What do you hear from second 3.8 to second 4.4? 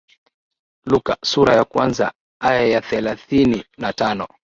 tano